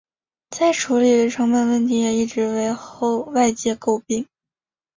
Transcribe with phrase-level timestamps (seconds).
[0.49, 2.73] 再处理的成本问题也一直为
[3.27, 4.27] 外界诟病。